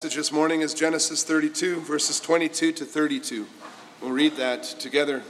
[0.00, 3.44] this morning is Genesis 32, verses 22 to 32.
[4.00, 5.24] We'll read that together.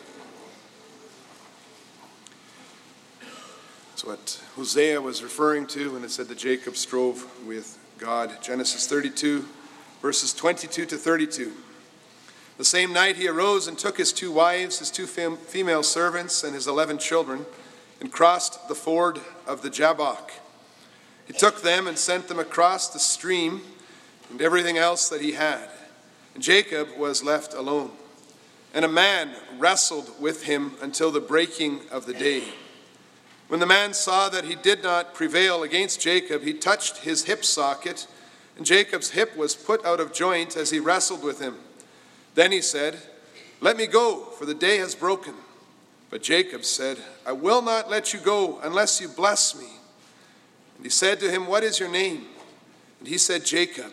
[3.89, 8.43] That's what Hosea was referring to when it said that Jacob strove with God.
[8.43, 9.46] Genesis 32,
[10.02, 11.50] verses 22 to 32.
[12.59, 16.45] The same night he arose and took his two wives, his two fem- female servants,
[16.45, 17.46] and his eleven children,
[18.03, 20.30] and crossed the ford of the Jabbok.
[21.27, 23.62] He took them and sent them across the stream
[24.31, 25.69] and everything else that he had.
[26.39, 27.91] Jacob was left alone.
[28.75, 32.45] And a man wrestled with him until the breaking of the day.
[33.48, 37.45] When the man saw that he did not prevail against Jacob, he touched his hip
[37.45, 38.06] socket,
[38.56, 41.56] and Jacob's hip was put out of joint as he wrestled with him.
[42.34, 42.98] Then he said,
[43.60, 45.34] Let me go, for the day has broken.
[46.10, 49.69] But Jacob said, I will not let you go unless you bless me.
[50.77, 52.27] And he said to him, What is your name?
[52.98, 53.92] And he said, Jacob.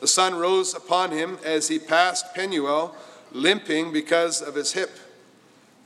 [0.00, 2.94] The sun rose upon him as he passed Penuel,
[3.32, 4.98] limping because of his hip.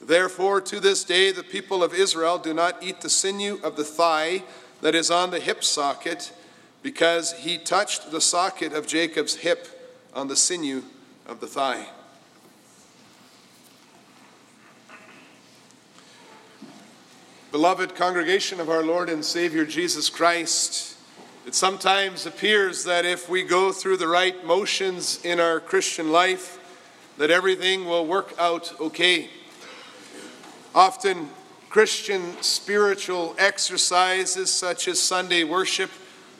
[0.00, 3.84] Therefore, to this day, the people of Israel do not eat the sinew of the
[3.84, 4.42] thigh
[4.81, 6.33] that is on the hip socket,
[6.83, 9.69] because he touched the socket of Jacob's hip
[10.14, 10.83] on the sinew
[11.27, 11.86] of the thigh.
[17.53, 20.89] Beloved congregation of our Lord and Savior Jesus Christ,
[21.51, 26.61] it sometimes appears that if we go through the right motions in our Christian life,
[27.19, 29.29] that everything will work out okay.
[30.77, 31.28] Often,
[31.69, 35.91] Christian spiritual exercises such as Sunday worship,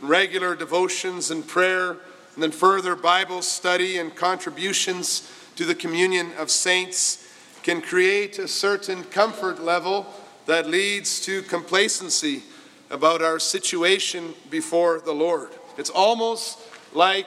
[0.00, 1.97] regular devotions and prayer,
[2.34, 7.28] and then further Bible study and contributions to the communion of saints
[7.65, 10.06] can create a certain comfort level
[10.47, 12.44] that leads to complacency
[12.90, 15.50] about our situation before the Lord.
[15.78, 16.58] It's almost
[16.92, 17.26] like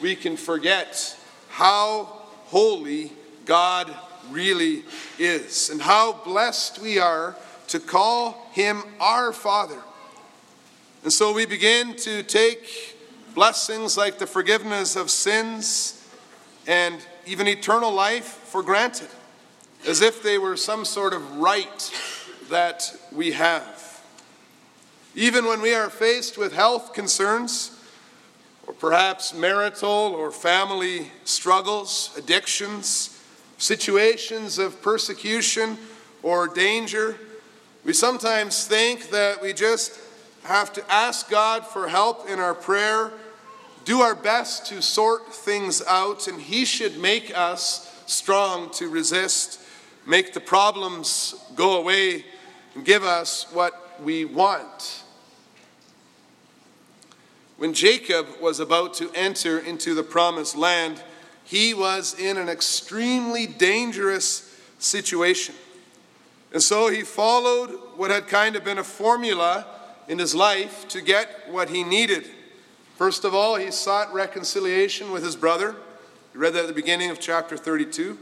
[0.00, 1.16] we can forget
[1.48, 2.04] how
[2.46, 3.12] holy
[3.46, 3.94] God
[4.30, 4.84] really
[5.18, 7.34] is and how blessed we are
[7.68, 9.80] to call him our Father.
[11.02, 12.96] And so we begin to take
[13.34, 16.06] blessings like the forgiveness of sins
[16.66, 19.08] and even eternal life for granted,
[19.86, 21.90] as if they were some sort of right
[22.50, 23.77] that we have.
[25.14, 27.72] Even when we are faced with health concerns,
[28.66, 33.18] or perhaps marital or family struggles, addictions,
[33.56, 35.78] situations of persecution
[36.22, 37.16] or danger,
[37.84, 39.98] we sometimes think that we just
[40.44, 43.10] have to ask God for help in our prayer,
[43.84, 49.60] do our best to sort things out, and He should make us strong to resist,
[50.06, 52.24] make the problems go away,
[52.74, 55.04] and give us what we want.
[57.56, 61.02] When Jacob was about to enter into the promised land,
[61.44, 65.54] he was in an extremely dangerous situation.
[66.52, 69.66] And so he followed what had kind of been a formula
[70.08, 72.28] in his life to get what he needed.
[72.96, 75.76] First of all, he sought reconciliation with his brother.
[76.34, 78.18] We read that at the beginning of chapter 32.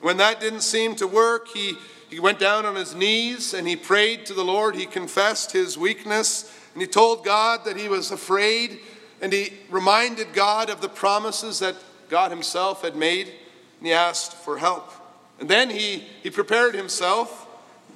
[0.00, 1.74] When that didn't seem to work, he,
[2.10, 4.74] he went down on his knees and he prayed to the Lord.
[4.74, 8.78] He confessed his weakness and he told God that he was afraid,
[9.20, 11.74] and he reminded God of the promises that
[12.08, 14.92] God himself had made, and he asked for help.
[15.40, 17.48] And then he, he prepared himself.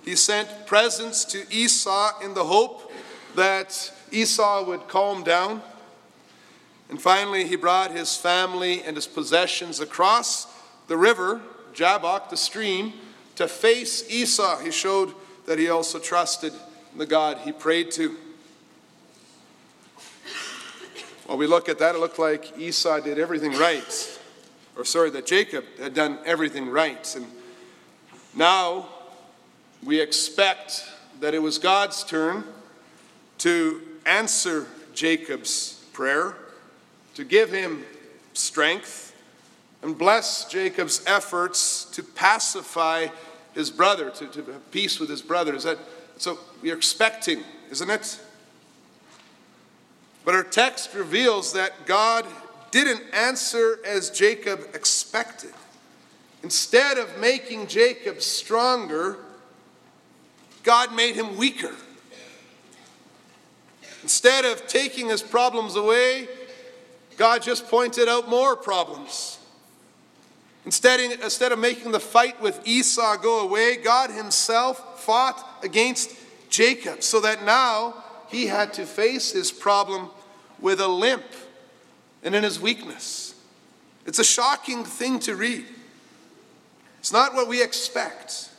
[0.04, 2.92] He sent presents to Esau in the hope
[3.36, 5.62] that Esau would calm down.
[6.90, 10.46] And finally, he brought his family and his possessions across
[10.88, 11.40] the river,
[11.72, 12.92] Jabbok, the stream,
[13.36, 14.58] to face Esau.
[14.58, 15.12] He showed
[15.46, 16.52] that he also trusted
[16.96, 18.16] the God he prayed to.
[21.26, 24.20] When we look at that, it looked like Esau did everything right.
[24.76, 27.14] Or, sorry, that Jacob had done everything right.
[27.16, 27.26] And
[28.34, 28.88] now
[29.82, 30.84] we expect
[31.20, 32.44] that it was God's turn
[33.38, 36.36] to answer Jacob's prayer,
[37.14, 37.84] to give him
[38.32, 39.13] strength,
[39.84, 43.08] and bless Jacob's efforts to pacify
[43.54, 45.54] his brother, to, to have peace with his brother.
[45.54, 45.78] Is that
[46.16, 46.38] so?
[46.62, 48.18] We're expecting, isn't it?
[50.24, 52.24] But our text reveals that God
[52.70, 55.52] didn't answer as Jacob expected.
[56.42, 59.18] Instead of making Jacob stronger,
[60.62, 61.74] God made him weaker.
[64.02, 66.26] Instead of taking his problems away,
[67.18, 69.40] God just pointed out more problems.
[70.64, 76.16] Instead, instead of making the fight with Esau go away, God himself fought against
[76.48, 80.08] Jacob so that now he had to face his problem
[80.60, 81.24] with a limp
[82.22, 83.34] and in his weakness.
[84.06, 85.66] It's a shocking thing to read.
[86.98, 88.50] It's not what we expect.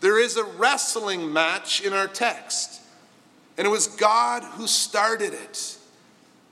[0.00, 2.80] There is a wrestling match in our text,
[3.58, 5.76] and it was God who started it.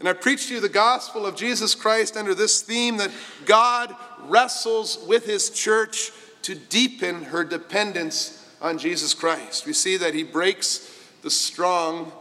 [0.00, 3.10] And I preached to you the gospel of Jesus Christ under this theme that
[3.46, 3.94] God
[4.28, 6.10] wrestles with his church
[6.42, 9.66] to deepen her dependence on Jesus Christ.
[9.66, 10.90] We see that he breaks
[11.22, 12.12] the strong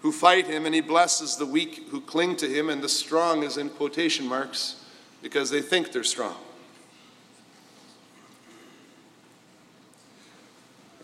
[0.00, 3.42] who fight him and he blesses the weak who cling to him, and the strong
[3.42, 4.76] is in quotation marks
[5.22, 6.36] because they think they're strong.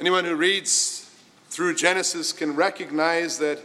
[0.01, 1.11] Anyone who reads
[1.49, 3.61] through Genesis can recognize that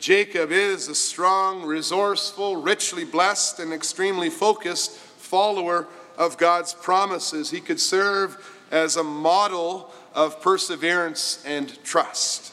[0.00, 5.86] Jacob is a strong, resourceful, richly blessed, and extremely focused follower
[6.18, 7.50] of God's promises.
[7.50, 8.36] He could serve
[8.70, 12.52] as a model of perseverance and trust.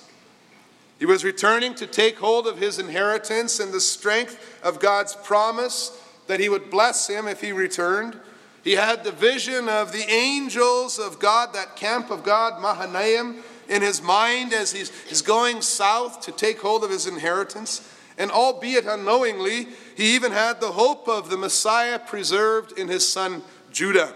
[1.00, 6.02] He was returning to take hold of his inheritance and the strength of God's promise
[6.28, 8.18] that he would bless him if he returned.
[8.64, 13.82] He had the vision of the angels of God, that camp of God, Mahanaim, in
[13.82, 17.92] his mind as he's, he's going south to take hold of his inheritance.
[18.18, 19.68] And albeit unknowingly,
[19.98, 23.44] he even had the hope of the Messiah preserved in his son
[23.76, 24.14] Judah.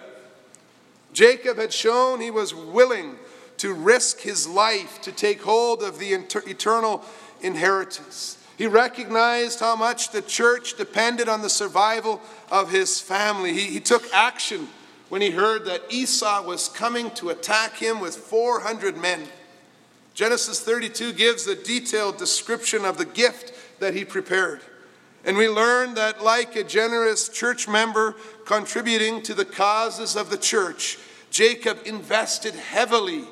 [1.11, 3.17] Jacob had shown he was willing
[3.57, 7.03] to risk his life to take hold of the eternal
[7.41, 8.37] inheritance.
[8.57, 13.51] He recognized how much the church depended on the survival of his family.
[13.51, 14.69] He, he took action
[15.09, 19.27] when he heard that Esau was coming to attack him with 400 men.
[20.13, 23.51] Genesis 32 gives a detailed description of the gift
[23.81, 24.61] that he prepared.
[25.25, 30.37] And we learn that, like a generous church member contributing to the causes of the
[30.37, 30.97] church,
[31.29, 33.25] Jacob invested heavily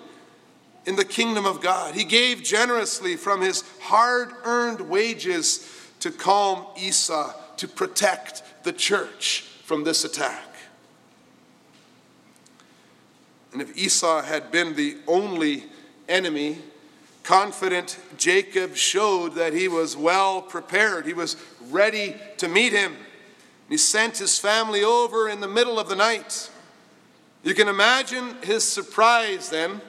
[0.86, 1.96] in the kingdom of God.
[1.96, 5.70] He gave generously from his hard earned wages
[6.00, 10.46] to calm Esau, to protect the church from this attack.
[13.52, 15.66] And if Esau had been the only
[16.08, 16.60] enemy,
[17.28, 21.06] confident Jacob showed that he was well prepared.
[21.06, 21.36] He was
[21.70, 22.96] ready to meet him.
[23.68, 26.50] He sent his family over in the middle of the night.
[27.44, 29.82] You can imagine his surprise then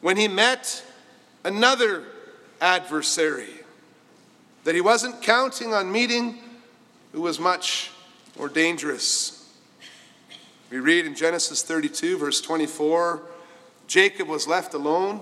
[0.00, 0.84] when he met
[1.44, 2.02] another
[2.60, 3.54] adversary
[4.64, 6.40] that he wasn't counting on meeting,
[7.12, 7.92] who was much
[8.36, 9.48] more dangerous.
[10.70, 13.22] We read in Genesis 32, verse 24
[13.86, 15.20] Jacob was left alone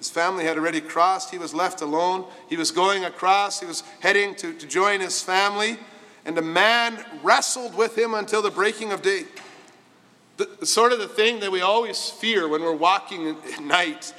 [0.00, 1.30] his family had already crossed.
[1.30, 2.24] He was left alone.
[2.48, 3.60] He was going across.
[3.60, 5.76] He was heading to, to join his family.
[6.24, 9.24] And a man wrestled with him until the breaking of day.
[10.38, 14.14] The, sort of the thing that we always fear when we're walking at night.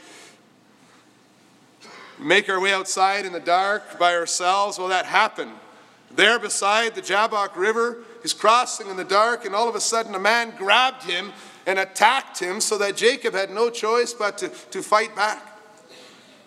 [2.19, 4.77] make our way outside in the dark by ourselves.
[4.77, 5.53] Well, that happened.
[6.11, 10.13] There beside the Jabbok River, he's crossing in the dark, and all of a sudden
[10.13, 11.31] a man grabbed him
[11.65, 15.50] and attacked him so that Jacob had no choice but to, to fight back.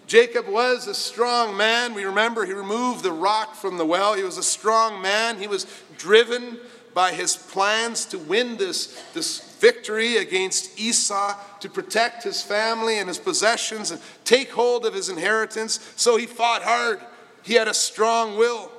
[0.07, 1.95] Jacob was a strong man.
[1.95, 4.15] We remember he removed the rock from the well.
[4.15, 5.39] He was a strong man.
[5.39, 6.59] He was driven
[6.93, 13.09] by his plans to win this, this victory against Esau, to protect his family and
[13.09, 15.81] his possessions and take hold of his inheritance.
[15.97, 17.01] So he fought hard.
[17.43, 18.71] He had a strong will.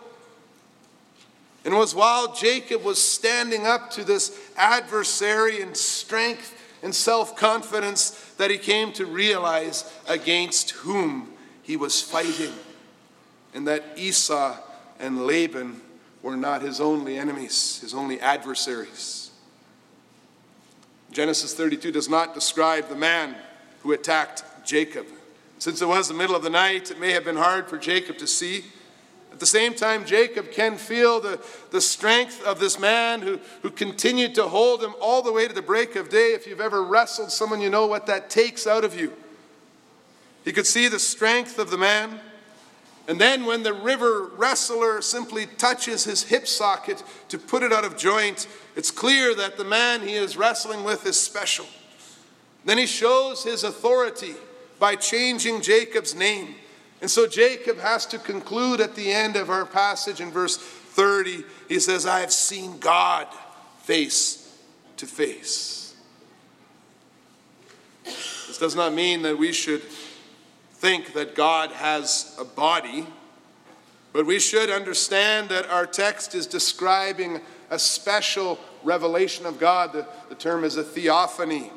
[1.65, 7.35] And it was while Jacob was standing up to this adversary in strength and self
[7.35, 12.53] confidence that he came to realize against whom he was fighting,
[13.53, 14.57] and that Esau
[14.99, 15.81] and Laban
[16.21, 19.31] were not his only enemies, his only adversaries.
[21.11, 23.35] Genesis 32 does not describe the man
[23.83, 25.05] who attacked Jacob.
[25.59, 28.17] Since it was the middle of the night, it may have been hard for Jacob
[28.17, 28.65] to see.
[29.31, 33.69] At the same time, Jacob can feel the, the strength of this man who, who
[33.69, 36.33] continued to hold him all the way to the break of day.
[36.33, 39.11] If you've ever wrestled someone, you know what that takes out of you.
[40.45, 42.21] He could see the strength of the man.
[43.07, 47.83] And then, when the river wrestler simply touches his hip socket to put it out
[47.83, 51.65] of joint, it's clear that the man he is wrestling with is special.
[52.63, 54.33] Then he shows his authority
[54.79, 56.55] by changing Jacob's name.
[57.05, 61.43] And so Jacob has to conclude at the end of our passage in verse 30,
[61.69, 63.27] he says, I have seen God
[63.83, 64.57] face
[64.97, 65.95] to face.
[68.03, 73.05] This does not mean that we should think that God has a body,
[74.11, 79.93] but we should understand that our text is describing a special revelation of God.
[79.93, 81.71] The, the term is a theophany,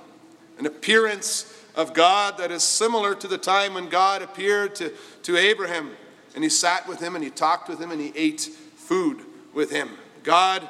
[0.58, 1.42] an appearance
[1.74, 5.90] of God that is similar to the time when God appeared to, to Abraham
[6.34, 9.22] and he sat with him and he talked with him and he ate food
[9.54, 9.90] with him.
[10.22, 10.68] God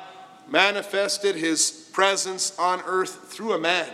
[0.49, 3.89] manifested his presence on earth through a man.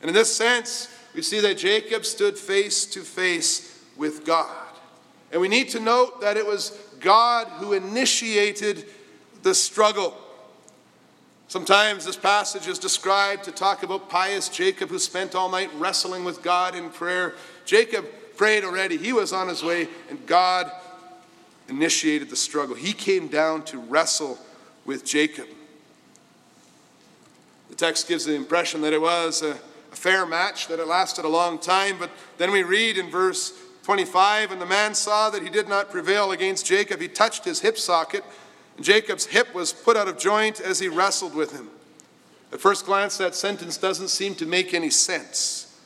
[0.00, 4.66] And in this sense, we see that Jacob stood face to face with God.
[5.32, 6.70] And we need to note that it was
[7.00, 8.86] God who initiated
[9.42, 10.16] the struggle.
[11.48, 16.22] Sometimes this passage is described to talk about pious Jacob who spent all night wrestling
[16.22, 17.34] with God in prayer.
[17.64, 18.04] Jacob
[18.36, 20.70] prayed already, he was on his way, and God
[21.66, 22.76] initiated the struggle.
[22.76, 24.38] He came down to wrestle
[24.84, 25.46] with Jacob.
[27.70, 31.24] The text gives the impression that it was a, a fair match, that it lasted
[31.24, 35.42] a long time, but then we read in verse 25 And the man saw that
[35.42, 37.00] he did not prevail against Jacob.
[37.00, 38.22] He touched his hip socket
[38.80, 41.68] Jacob's hip was put out of joint as he wrestled with him.
[42.52, 45.78] At first glance, that sentence doesn't seem to make any sense.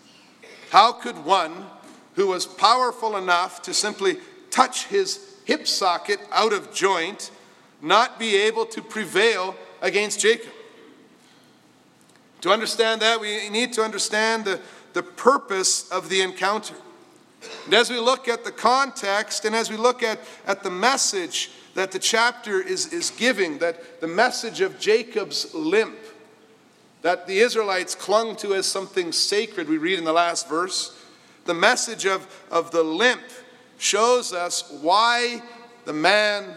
[0.71, 1.67] How could one
[2.15, 4.19] who was powerful enough to simply
[4.51, 7.31] touch his hip socket out of joint
[7.81, 10.53] not be able to prevail against Jacob?
[12.43, 14.61] To understand that, we need to understand the,
[14.93, 16.75] the purpose of the encounter.
[17.65, 21.51] And as we look at the context and as we look at, at the message
[21.75, 25.97] that the chapter is, is giving, that the message of Jacob's limp,
[27.03, 30.97] that the Israelites clung to as something sacred, we read in the last verse.
[31.45, 33.23] The message of, of the limp
[33.79, 35.43] shows us why
[35.85, 36.55] the man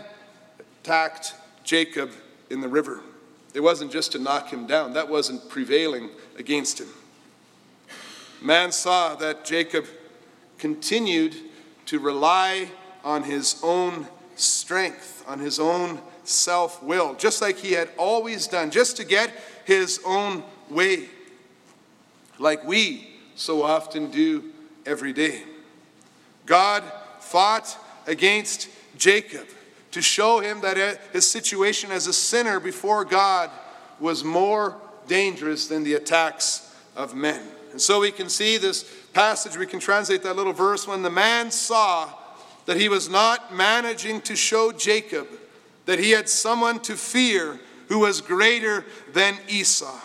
[0.81, 2.11] attacked Jacob
[2.49, 3.01] in the river.
[3.55, 6.89] It wasn't just to knock him down, that wasn't prevailing against him.
[8.41, 9.85] Man saw that Jacob
[10.57, 11.35] continued
[11.87, 12.69] to rely
[13.03, 18.71] on his own strength, on his own self will, just like he had always done,
[18.71, 19.31] just to get
[19.65, 21.09] his own way,
[22.39, 24.43] like we so often do
[24.85, 25.43] every day.
[26.45, 26.83] God
[27.19, 27.77] fought
[28.07, 29.47] against Jacob
[29.91, 33.49] to show him that uh, his situation as a sinner before God
[33.99, 34.75] was more
[35.07, 37.41] dangerous than the attacks of men.
[37.71, 41.09] And so we can see this passage, we can translate that little verse when the
[41.09, 42.13] man saw
[42.65, 45.27] that he was not managing to show Jacob
[45.85, 49.99] that he had someone to fear who was greater than Esau.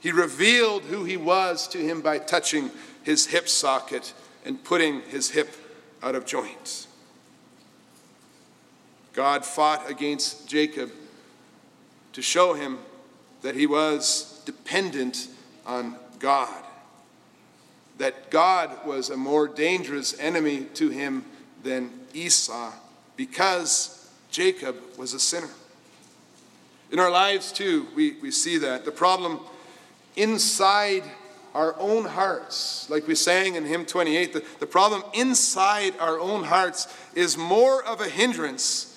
[0.00, 2.70] He revealed who he was to him by touching
[3.04, 4.12] his hip socket
[4.44, 5.54] and putting his hip
[6.02, 6.88] out of joint.
[9.12, 10.90] God fought against Jacob
[12.12, 12.78] to show him
[13.42, 15.28] that he was dependent
[15.66, 16.64] on God,
[17.98, 21.24] that God was a more dangerous enemy to him
[21.62, 22.72] than Esau
[23.16, 25.50] because Jacob was a sinner.
[26.90, 28.84] In our lives, too, we, we see that.
[28.84, 29.40] The problem
[30.16, 31.04] inside
[31.54, 36.44] our own hearts, like we sang in hymn 28, the, the problem inside our own
[36.44, 38.88] hearts is more of a hindrance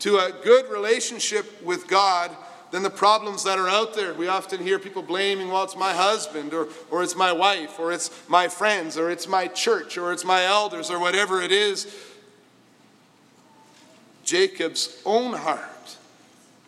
[0.00, 2.30] to a good relationship with God
[2.70, 4.14] than the problems that are out there.
[4.14, 7.92] We often hear people blaming, well, it's my husband, or, or it's my wife, or
[7.92, 11.94] it's my friends, or it's my church, or it's my elders, or whatever it is.
[14.24, 15.96] Jacob's own heart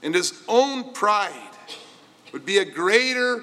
[0.02, 1.32] and his own pride
[2.32, 3.42] would be a greater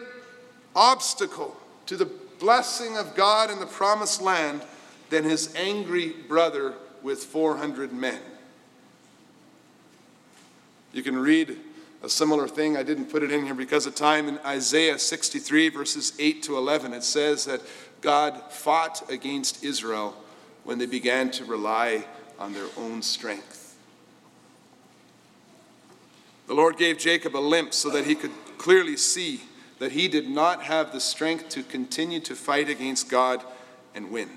[0.75, 1.55] obstacle
[1.88, 4.62] to the blessing of God in the promised land
[5.10, 8.22] than his angry brother with 400 men.
[10.93, 11.57] You can read
[12.03, 12.75] a similar thing.
[12.75, 14.27] I didn't put it in here because of time.
[14.27, 17.62] In Isaiah 63, verses 8 to 11, it says that
[18.01, 20.15] God fought against Israel
[20.65, 22.05] when they began to rely
[22.38, 23.77] on their own strength.
[26.48, 29.41] The Lord gave Jacob a limp so that he could clearly see
[29.79, 33.43] that he did not have the strength to continue to fight against God
[33.95, 34.29] and win.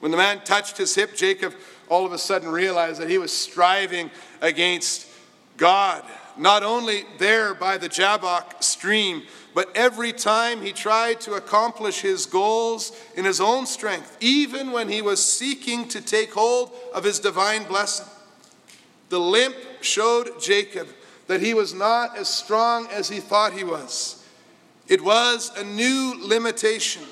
[0.00, 1.54] When the man touched his hip, Jacob
[1.88, 4.10] all of a sudden realized that he was striving
[4.42, 5.06] against
[5.56, 6.04] God,
[6.38, 9.22] not only there by the Jabbok stream,
[9.54, 14.88] but every time he tried to accomplish his goals in his own strength, even when
[14.88, 18.06] he was seeking to take hold of his divine blessing.
[19.08, 20.88] The limp showed Jacob
[21.26, 24.24] that he was not as strong as he thought he was.
[24.86, 27.02] It was a new limitation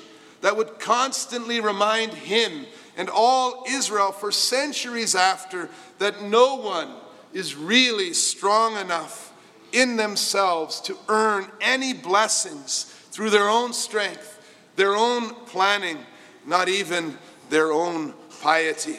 [0.41, 2.65] that would constantly remind him
[2.95, 5.69] and all Israel for centuries after
[5.99, 6.95] that no one
[7.37, 9.31] is really strong enough
[9.71, 14.41] in themselves to earn any blessings through their own strength,
[14.75, 15.99] their own planning,
[16.47, 17.15] not even
[17.51, 18.97] their own piety.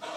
[0.00, 0.08] The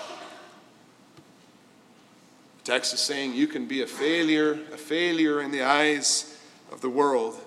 [2.63, 6.39] text is saying you can be a failure, a failure in the eyes
[6.71, 7.37] of the world,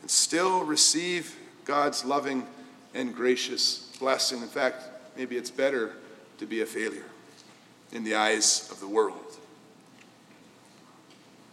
[0.00, 2.46] and still receive God's loving
[2.94, 4.40] and gracious blessing.
[4.40, 4.82] In fact,
[5.14, 5.92] maybe it's better
[6.38, 7.04] to be a failure
[7.92, 9.18] in the eyes of the world.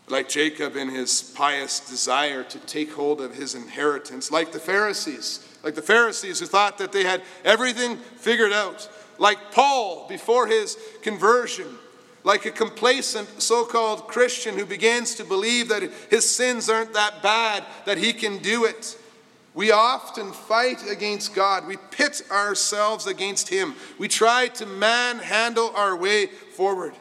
[0.08, 5.46] Like Jacob in his pious desire to take hold of his inheritance, like the Pharisees,
[5.63, 10.77] like the Pharisees who thought that they had everything figured out, like Paul before his
[11.03, 11.67] conversion,
[12.24, 17.22] like a complacent so called Christian who begins to believe that his sins aren't that
[17.22, 18.98] bad, that he can do it.
[19.53, 21.68] We often fight against God.
[21.68, 23.75] We pit ourselves against Him.
[23.98, 26.94] We try to manhandle our way forward.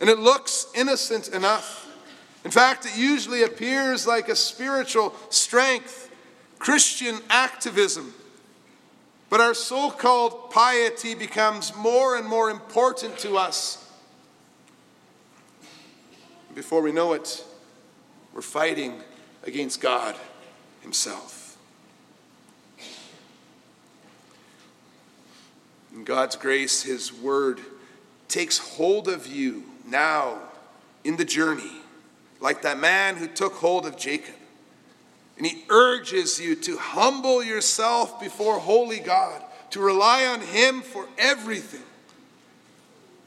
[0.00, 1.88] And it looks innocent enough.
[2.44, 6.10] In fact, it usually appears like a spiritual strength,
[6.58, 8.14] Christian activism.
[9.28, 13.90] But our so called piety becomes more and more important to us.
[16.54, 17.44] Before we know it,
[18.32, 19.00] we're fighting
[19.44, 20.16] against God
[20.82, 21.39] Himself.
[26.00, 27.60] In God's grace, His Word
[28.26, 30.38] takes hold of you now
[31.04, 31.72] in the journey,
[32.40, 34.34] like that man who took hold of Jacob.
[35.36, 39.42] And He urges you to humble yourself before holy God,
[39.72, 41.84] to rely on Him for everything.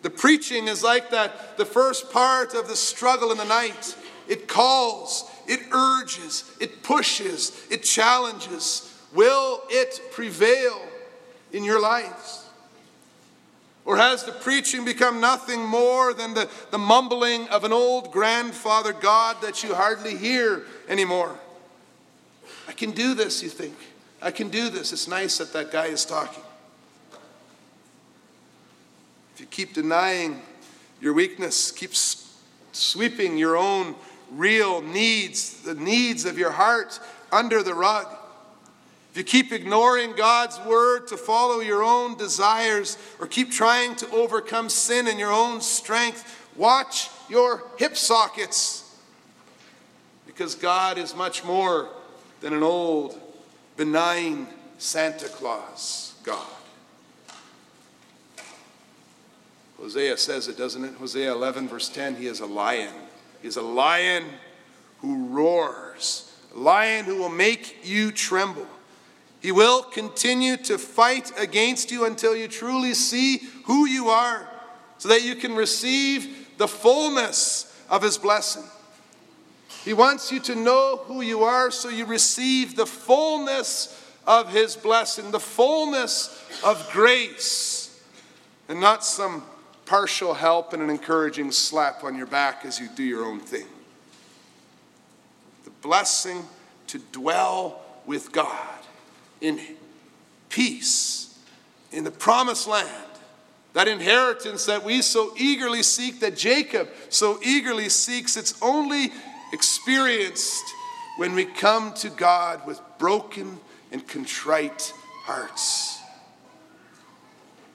[0.02, 3.96] The preaching is like that, the first part of the struggle in the night.
[4.28, 8.92] It calls, it urges, it pushes, it challenges.
[9.14, 10.82] Will it prevail
[11.52, 12.43] in your lives?
[13.86, 18.94] Or has the preaching become nothing more than the, the mumbling of an old grandfather
[18.94, 21.38] God that you hardly hear anymore?
[22.68, 23.76] I can do this, you think.
[24.22, 24.94] I can do this.
[24.94, 26.44] It's nice that that guy is talking.
[29.34, 30.42] If you keep denying
[31.02, 31.92] your weakness, keep
[32.72, 33.96] sweeping your own
[34.32, 37.00] real needs, the needs of your heart,
[37.32, 38.08] under the rug,
[39.14, 44.10] if you keep ignoring God's word to follow your own desires or keep trying to
[44.10, 48.98] overcome sin in your own strength, watch your hip sockets.
[50.26, 51.90] Because God is much more
[52.42, 53.16] than an old,
[53.78, 54.48] benign
[54.80, 56.48] Santa Claus God.
[59.78, 60.96] Hosea says it, doesn't it?
[60.96, 62.96] Hosea 11, verse 10 He is a lion.
[63.44, 64.24] He is a lion
[65.02, 68.66] who roars, a lion who will make you tremble.
[69.44, 74.50] He will continue to fight against you until you truly see who you are,
[74.98, 78.64] so that you can receive the fullness of His blessing.
[79.84, 84.78] He wants you to know who you are so you receive the fullness of His
[84.78, 88.02] blessing, the fullness of grace,
[88.70, 89.44] and not some
[89.86, 93.68] partial help and an encouraging slap on your back as you do your own thing.
[95.66, 96.44] The blessing
[96.88, 98.73] to dwell with God
[99.44, 99.60] in
[100.50, 101.38] peace
[101.92, 102.90] in the promised land.
[103.74, 109.12] That inheritance that we so eagerly seek, that Jacob so eagerly seeks, it's only
[109.52, 110.64] experienced
[111.18, 113.60] when we come to God with broken
[113.92, 116.00] and contrite hearts.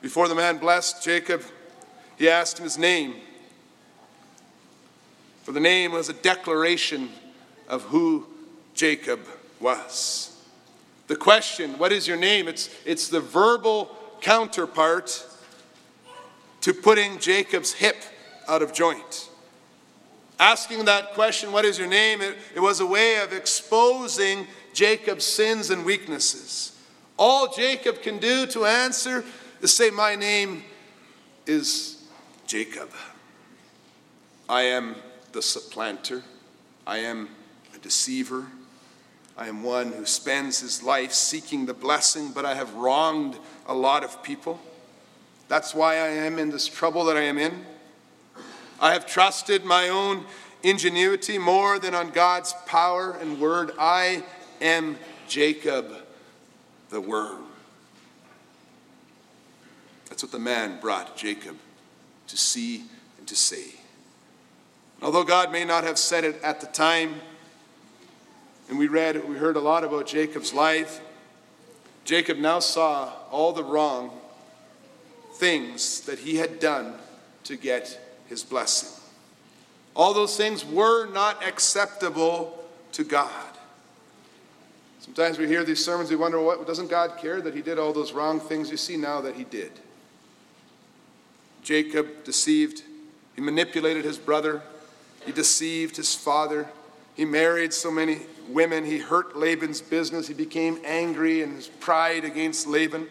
[0.00, 1.42] Before the man blessed Jacob,
[2.16, 3.14] he asked him his name.
[5.42, 7.11] For the name was a declaration
[7.68, 8.26] of who
[8.74, 9.20] Jacob
[9.61, 10.38] was.
[11.08, 12.48] The question, what is your name?
[12.48, 15.26] It's, it's the verbal counterpart
[16.60, 17.96] to putting Jacob's hip
[18.46, 19.30] out of joint.
[20.38, 22.20] Asking that question, what is your name?
[22.20, 26.78] It, it was a way of exposing Jacob's sins and weaknesses.
[27.18, 29.24] All Jacob can do to answer
[29.62, 30.62] is say, My name
[31.46, 32.04] is
[32.46, 32.90] Jacob.
[34.48, 34.94] I am
[35.32, 36.22] the supplanter.
[36.86, 37.30] I am
[37.74, 38.46] a deceiver.
[39.38, 43.74] I am one who spends his life seeking the blessing, but I have wronged a
[43.74, 44.61] lot of people.
[45.46, 47.64] That's why I am in this trouble that I am in.
[48.81, 50.24] I have trusted my own
[50.64, 53.70] ingenuity more than on God's power and word.
[53.79, 54.24] I
[54.61, 54.98] am
[55.29, 55.92] Jacob,
[56.90, 57.44] the worm.
[60.09, 61.57] That's what the man brought Jacob
[62.27, 62.87] to see
[63.18, 63.77] and to say.
[65.01, 67.20] Although God may not have said it at the time,
[68.68, 71.00] and we read, we heard a lot about Jacob's life.
[72.04, 74.11] Jacob now saw all the wrong
[75.35, 76.94] things that he had done
[77.44, 78.90] to get his blessing.
[79.94, 83.31] All those things were not acceptable to God.
[85.00, 87.92] Sometimes we hear these sermons, we wonder, what doesn't God care that he did all
[87.92, 88.70] those wrong things?
[88.70, 89.72] You see now that he did.
[91.62, 92.83] Jacob deceived,
[93.35, 94.62] he manipulated his brother,
[95.24, 96.68] he deceived his father,
[97.14, 102.24] he married so many women, he hurt Laban's business, he became angry in his pride
[102.24, 103.06] against Laban.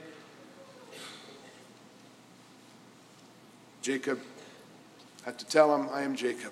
[3.81, 4.19] Jacob
[5.23, 6.51] had to tell him, I am Jacob.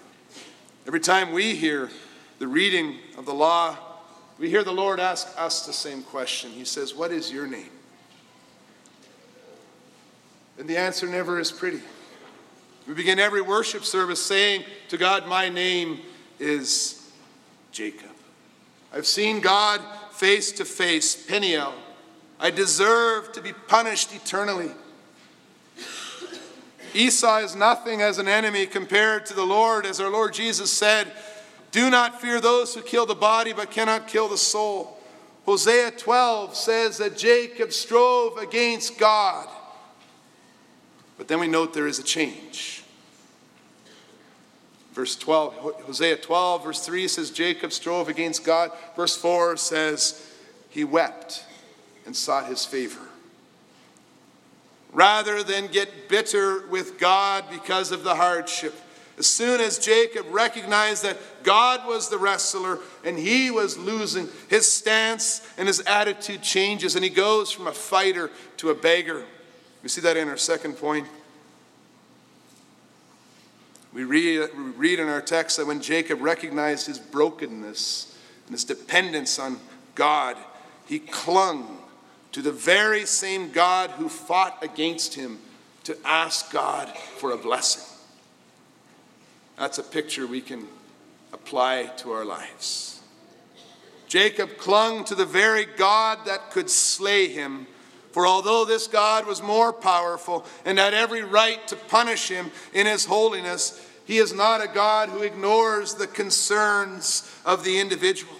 [0.87, 1.89] Every time we hear
[2.39, 3.77] the reading of the law,
[4.37, 6.51] we hear the Lord ask us the same question.
[6.51, 7.69] He says, What is your name?
[10.57, 11.81] And the answer never is pretty.
[12.87, 15.99] We begin every worship service saying to God, My name
[16.39, 17.11] is
[17.71, 18.14] Jacob.
[18.95, 19.81] I've seen God
[20.11, 21.73] face to face, Peniel.
[22.39, 24.71] I deserve to be punished eternally.
[26.93, 31.11] Esau is nothing as an enemy compared to the Lord, as our Lord Jesus said,
[31.71, 34.97] Do not fear those who kill the body but cannot kill the soul.
[35.45, 39.49] Hosea 12 says that Jacob strove against God.
[41.17, 42.74] But then we note there is a change.
[44.95, 45.53] Verse 12,
[45.85, 48.71] Hosea 12, verse 3 says, Jacob strove against God.
[48.95, 50.25] Verse 4 says,
[50.69, 51.43] he wept
[52.05, 53.01] and sought his favor
[54.95, 58.73] rather than get bitter with God because of the hardship.
[59.17, 64.71] As soon as Jacob recognized that God was the wrestler and he was losing, his
[64.71, 69.23] stance and his attitude changes and he goes from a fighter to a beggar.
[69.83, 71.07] We see that in our second point.
[73.95, 78.13] We read, we read in our text that when Jacob recognized his brokenness
[78.45, 79.57] and his dependence on
[79.95, 80.35] God,
[80.85, 81.77] he clung
[82.33, 85.39] to the very same God who fought against him
[85.85, 87.85] to ask God for a blessing.
[89.57, 90.67] That's a picture we can
[91.31, 92.99] apply to our lives.
[94.09, 97.65] Jacob clung to the very God that could slay him.
[98.15, 102.87] For although this God was more powerful and had every right to punish him in
[102.87, 108.37] his holiness, he is not a God who ignores the concerns of the individual.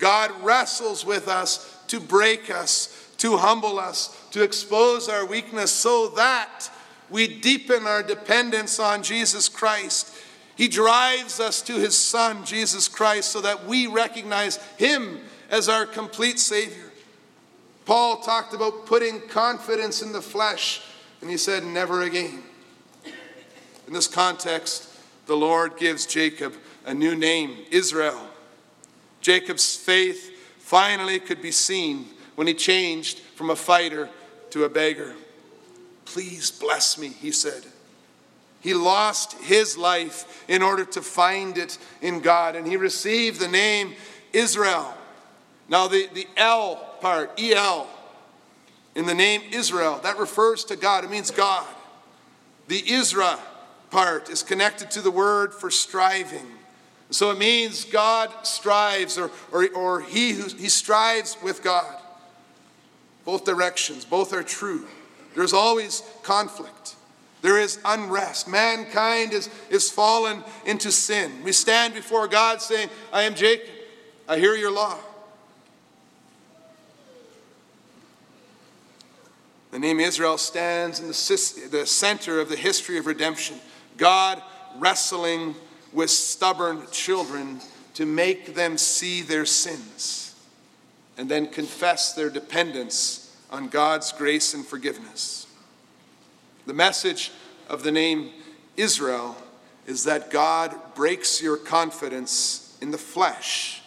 [0.00, 6.08] God wrestles with us to break us, to humble us, to expose our weakness so
[6.16, 6.68] that
[7.08, 10.12] we deepen our dependence on Jesus Christ.
[10.56, 15.86] He drives us to his Son, Jesus Christ, so that we recognize him as our
[15.86, 16.87] complete Savior.
[17.88, 20.82] Paul talked about putting confidence in the flesh,
[21.22, 22.42] and he said, Never again.
[23.86, 26.52] In this context, the Lord gives Jacob
[26.84, 28.20] a new name, Israel.
[29.22, 34.10] Jacob's faith finally could be seen when he changed from a fighter
[34.50, 35.14] to a beggar.
[36.04, 37.64] Please bless me, he said.
[38.60, 43.48] He lost his life in order to find it in God, and he received the
[43.48, 43.94] name
[44.34, 44.92] Israel.
[45.70, 47.88] Now, the, the L part, EL,
[48.94, 51.04] in the name Israel, that refers to God.
[51.04, 51.66] It means God.
[52.68, 53.38] The Isra
[53.90, 56.46] part is connected to the word for striving.
[57.10, 61.94] So it means God strives, or, or, or he, who, he strives with God
[63.28, 64.06] both directions.
[64.06, 64.86] Both are true.
[65.34, 66.96] There's always conflict.
[67.42, 68.48] There is unrest.
[68.48, 71.44] Mankind is, is fallen into sin.
[71.44, 73.68] We stand before God saying, I am Jacob.
[74.26, 74.96] I hear your law.
[79.78, 83.60] The name Israel stands in the, the center of the history of redemption.
[83.96, 84.42] God
[84.76, 85.54] wrestling
[85.92, 87.60] with stubborn children
[87.94, 90.34] to make them see their sins
[91.16, 95.46] and then confess their dependence on God's grace and forgiveness.
[96.66, 97.30] The message
[97.68, 98.32] of the name
[98.76, 99.36] Israel
[99.86, 103.82] is that God breaks your confidence in the flesh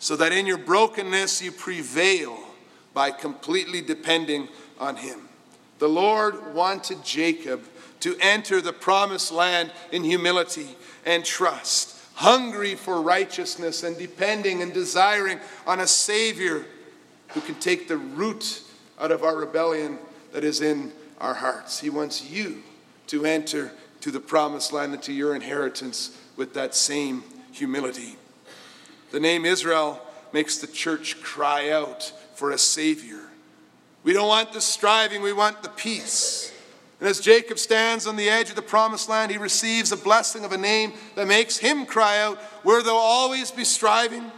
[0.00, 2.36] so that in your brokenness you prevail
[2.92, 4.48] by completely depending
[4.80, 5.25] on Him.
[5.78, 7.62] The Lord wanted Jacob
[8.00, 14.72] to enter the promised land in humility and trust, hungry for righteousness and depending and
[14.72, 16.64] desiring on a Savior
[17.28, 18.62] who can take the root
[18.98, 19.98] out of our rebellion
[20.32, 21.80] that is in our hearts.
[21.80, 22.62] He wants you
[23.08, 28.16] to enter to the promised land and to your inheritance with that same humility.
[29.10, 30.00] The name Israel
[30.32, 33.25] makes the church cry out for a Savior.
[34.06, 36.52] We don't want the striving, we want the peace.
[37.00, 40.44] And as Jacob stands on the edge of the promised land, he receives a blessing
[40.44, 44.30] of a name that makes him cry out, Where there'll always be striving,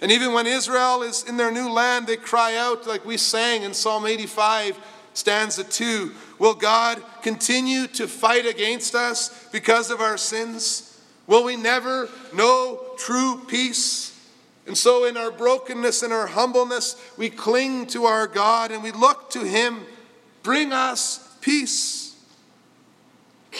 [0.00, 3.62] and even when Israel is in their new land, they cry out, like we sang
[3.62, 4.76] in Psalm 85
[5.14, 6.12] stanza 2.
[6.40, 11.00] Will God continue to fight against us because of our sins?
[11.28, 14.09] Will we never know true peace?
[14.70, 18.92] And so, in our brokenness and our humbleness, we cling to our God and we
[18.92, 19.84] look to Him.
[20.44, 22.14] Bring us peace.
[23.50, 23.58] The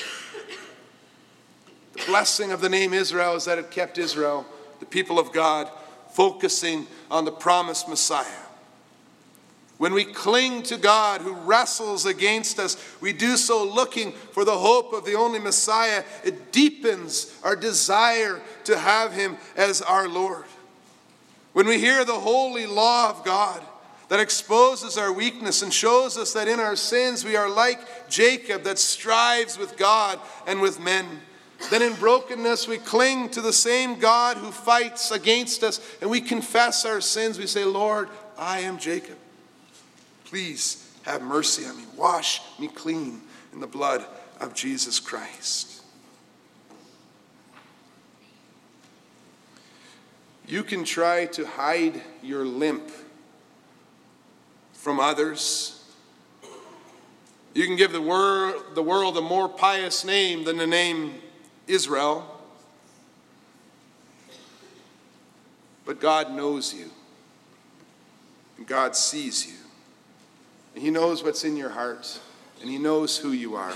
[2.06, 4.46] blessing of the name Israel is that it kept Israel,
[4.78, 5.68] the people of God,
[6.12, 8.46] focusing on the promised Messiah.
[9.78, 14.56] When we cling to God who wrestles against us, we do so looking for the
[14.56, 16.04] hope of the only Messiah.
[16.22, 20.44] It deepens our desire to have Him as our Lord.
[21.52, 23.62] When we hear the holy law of God
[24.08, 28.62] that exposes our weakness and shows us that in our sins we are like Jacob
[28.64, 31.06] that strives with God and with men,
[31.70, 36.20] then in brokenness we cling to the same God who fights against us and we
[36.20, 37.38] confess our sins.
[37.38, 38.08] We say, Lord,
[38.38, 39.18] I am Jacob.
[40.24, 41.84] Please have mercy on me.
[41.96, 43.20] Wash me clean
[43.52, 44.04] in the blood
[44.40, 45.79] of Jesus Christ.
[50.50, 52.90] You can try to hide your limp
[54.72, 55.80] from others.
[57.54, 61.14] You can give the, wor- the world a more pious name than the name
[61.68, 62.26] Israel.
[65.84, 66.90] But God knows you,
[68.58, 69.54] and God sees you.
[70.74, 72.18] And He knows what's in your heart,
[72.60, 73.74] and He knows who you are.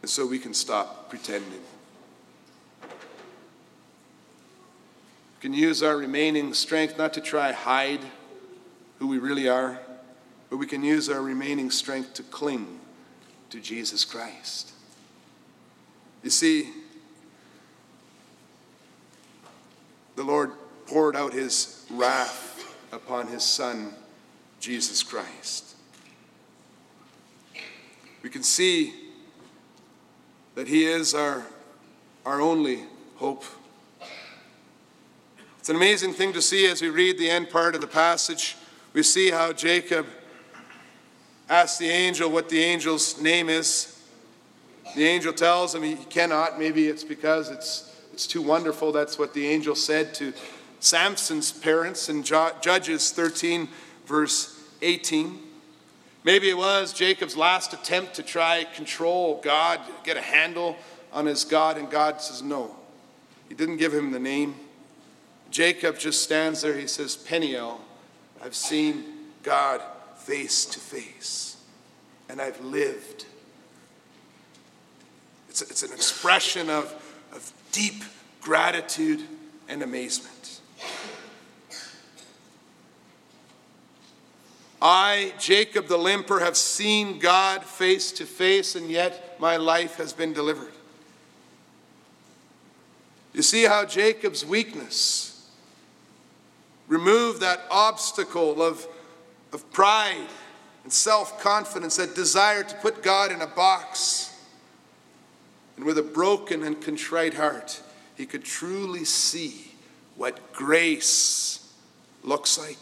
[0.00, 1.60] And so we can stop pretending.
[5.44, 8.00] Can use our remaining strength not to try hide
[8.98, 9.78] who we really are,
[10.48, 12.80] but we can use our remaining strength to cling
[13.50, 14.72] to Jesus Christ.
[16.22, 16.70] You see,
[20.16, 20.52] the Lord
[20.86, 23.92] poured out his wrath upon his Son
[24.60, 25.76] Jesus Christ.
[28.22, 28.94] We can see
[30.54, 31.44] that He is our,
[32.24, 32.84] our only
[33.16, 33.44] hope.
[35.64, 38.54] It's an amazing thing to see as we read the end part of the passage.
[38.92, 40.04] We see how Jacob
[41.48, 43.98] asks the angel what the angel's name is.
[44.94, 46.58] The angel tells him he cannot.
[46.58, 48.92] Maybe it's because it's, it's too wonderful.
[48.92, 50.34] That's what the angel said to
[50.80, 53.66] Samson's parents in Judges 13,
[54.04, 55.38] verse 18.
[56.24, 60.76] Maybe it was Jacob's last attempt to try control God, get a handle
[61.10, 62.76] on his God, and God says no.
[63.48, 64.56] He didn't give him the name.
[65.54, 66.76] Jacob just stands there.
[66.76, 67.80] He says, Peniel,
[68.42, 69.04] I've seen
[69.44, 69.80] God
[70.16, 71.58] face to face,
[72.28, 73.26] and I've lived.
[75.48, 76.92] It's, it's an expression of,
[77.32, 78.02] of deep
[78.40, 79.22] gratitude
[79.68, 80.60] and amazement.
[84.82, 90.12] I, Jacob the limper, have seen God face to face, and yet my life has
[90.12, 90.72] been delivered.
[93.32, 95.30] You see how Jacob's weakness
[96.88, 98.86] removed that obstacle of,
[99.52, 100.28] of pride
[100.82, 104.30] and self confidence, that desire to put God in a box.
[105.76, 107.82] And with a broken and contrite heart,
[108.16, 109.72] he could truly see
[110.16, 111.72] what grace
[112.22, 112.78] looks like.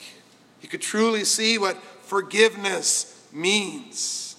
[0.60, 4.36] He could truly see what forgiveness means.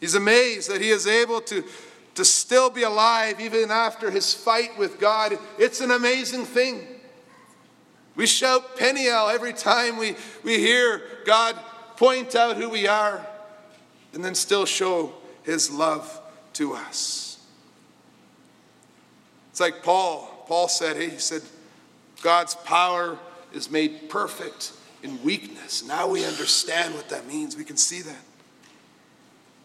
[0.00, 1.64] He's amazed that he is able to,
[2.16, 5.38] to still be alive even after his fight with God.
[5.58, 6.86] It's an amazing thing.
[8.16, 11.54] We shout Peniel every time we, we hear God
[11.96, 13.24] point out who we are
[14.14, 16.20] and then still show his love
[16.54, 17.38] to us.
[19.50, 20.44] It's like Paul.
[20.46, 21.42] Paul said, he said,
[22.22, 23.18] God's power
[23.52, 25.84] is made perfect in weakness.
[25.86, 27.56] Now we understand what that means.
[27.56, 28.16] We can see that.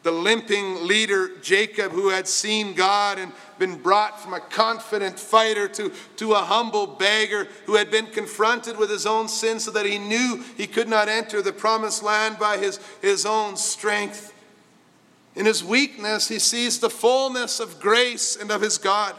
[0.04, 5.68] The limping leader, Jacob, who had seen God and been brought from a confident fighter
[5.68, 9.86] to, to a humble beggar who had been confronted with his own sin so that
[9.86, 14.34] he knew he could not enter the promised land by his, his own strength.
[15.36, 19.16] In his weakness, he sees the fullness of grace and of his God.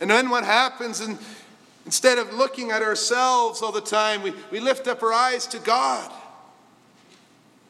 [0.00, 1.18] And then what happens in,
[1.86, 5.58] Instead of looking at ourselves all the time, we, we lift up our eyes to
[5.58, 6.10] God.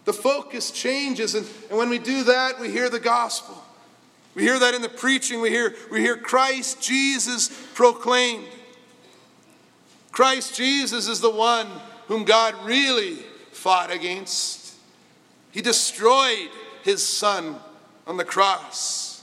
[0.05, 3.63] The focus changes, and, and when we do that, we hear the gospel.
[4.35, 8.47] We hear that in the preaching, we hear, we hear Christ Jesus proclaimed.
[10.13, 11.69] Christ Jesus is the one
[12.07, 13.17] whom God really
[13.53, 14.75] fought against.
[15.53, 16.51] He destroyed
[16.83, 17.57] his son
[18.07, 19.23] on the cross,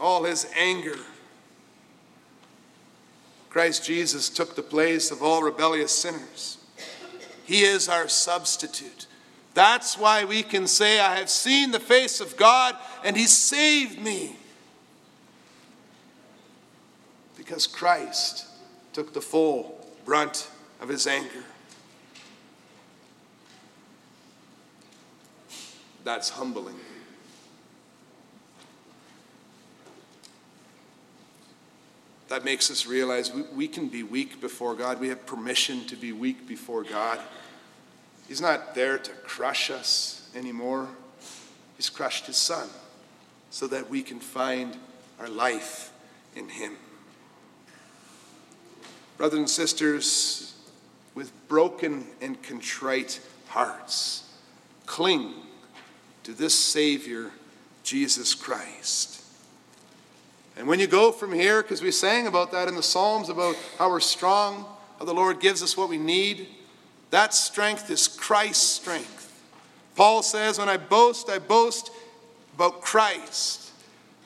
[0.00, 0.96] all his anger
[3.58, 6.58] Christ Jesus took the place of all rebellious sinners.
[7.44, 9.07] He is our substitute.
[9.58, 14.00] That's why we can say, I have seen the face of God and He saved
[14.00, 14.36] me.
[17.36, 18.46] Because Christ
[18.92, 20.48] took the full brunt
[20.80, 21.42] of His anger.
[26.04, 26.76] That's humbling.
[32.28, 35.00] That makes us realize we, we can be weak before God.
[35.00, 37.18] We have permission to be weak before God.
[38.28, 40.88] He's not there to crush us anymore.
[41.76, 42.68] He's crushed his son
[43.50, 44.76] so that we can find
[45.18, 45.92] our life
[46.36, 46.76] in him.
[49.16, 50.54] Brothers and sisters,
[51.14, 54.30] with broken and contrite hearts,
[54.86, 55.32] cling
[56.22, 57.30] to this Savior,
[57.82, 59.24] Jesus Christ.
[60.56, 63.56] And when you go from here, because we sang about that in the Psalms, about
[63.78, 64.66] how we're strong,
[64.98, 66.48] how the Lord gives us what we need,
[67.10, 69.24] that strength is Christ's strength.
[69.96, 71.90] Paul says, When I boast, I boast
[72.54, 73.72] about Christ.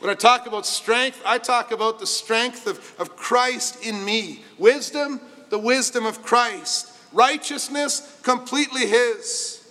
[0.01, 4.42] When I talk about strength, I talk about the strength of, of Christ in me.
[4.59, 6.90] Wisdom, the wisdom of Christ.
[7.12, 9.64] Righteousness, completely His.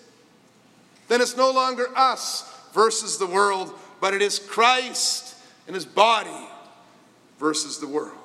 [1.10, 5.36] Then it's no longer us versus the world, but it is Christ
[5.68, 6.48] and His body
[7.40, 8.18] versus the world.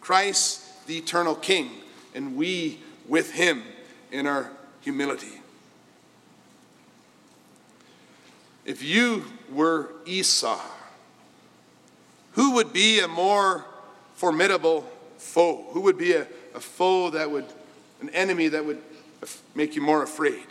[0.00, 1.70] Christ, the eternal King,
[2.14, 3.62] and we with him
[4.16, 4.50] in our
[4.80, 5.40] humility.
[8.64, 10.58] If you were Esau,
[12.32, 13.66] who would be a more
[14.14, 14.86] formidable
[15.18, 15.66] foe?
[15.72, 17.44] Who would be a, a foe that would,
[18.00, 18.80] an enemy that would
[19.54, 20.46] make you more afraid?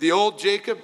[0.00, 0.78] The old Jacob?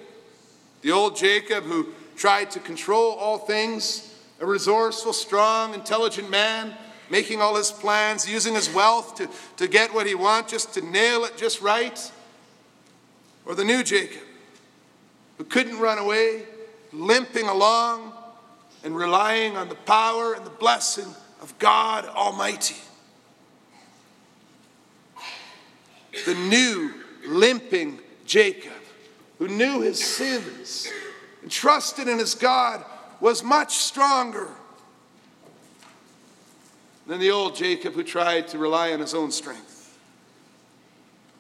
[0.83, 4.09] The old Jacob who tried to control all things
[4.40, 6.75] a resourceful, strong, intelligent man,
[7.12, 10.81] making all his plans, using his wealth to, to get what he wants, just to
[10.81, 12.11] nail it just right?
[13.44, 14.22] Or the new Jacob,
[15.37, 16.44] who couldn't run away,
[16.90, 18.14] limping along
[18.83, 22.77] and relying on the power and the blessing of God Almighty?
[26.25, 26.94] The new,
[27.27, 28.72] limping Jacob,
[29.38, 30.88] who knew his sins
[31.42, 32.83] and trusted in his God
[33.20, 34.48] was much stronger
[37.12, 39.98] than the old Jacob who tried to rely on his own strength.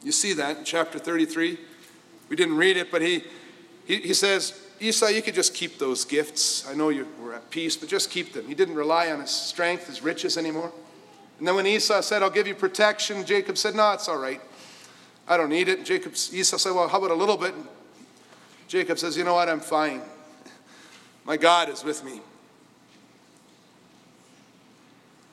[0.02, 1.58] You see that in chapter 33.
[2.28, 3.24] We didn't read it, but he,
[3.86, 6.68] he, he says, Esau, you could just keep those gifts.
[6.68, 8.46] I know you were at peace, but just keep them.
[8.46, 10.70] He didn't rely on his strength, his riches anymore.
[11.38, 14.42] And then when Esau said, I'll give you protection, Jacob said, No, it's all right.
[15.26, 15.78] I don't need it.
[15.78, 17.54] And Jacob, Esau said, Well, how about a little bit?
[17.54, 17.66] And
[18.68, 19.48] Jacob says, You know what?
[19.48, 20.02] I'm fine.
[21.24, 22.20] My God is with me.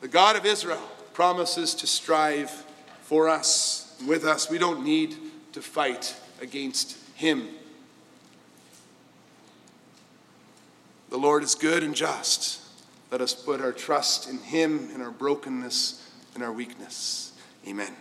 [0.02, 0.82] The God of Israel
[1.14, 2.50] promises to strive
[3.02, 4.50] for us, with us.
[4.50, 5.16] We don't need
[5.54, 7.50] to fight against him.
[11.10, 12.62] The Lord is good and just.
[13.12, 17.34] Let us put our trust in him in our brokenness and our weakness.
[17.68, 17.94] Amen.